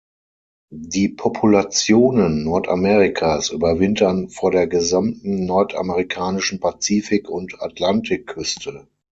[0.73, 8.87] Die Populationen Nordamerikas überwintern vor der gesamten nordamerikanischen Pazifik- und Atlantikküste.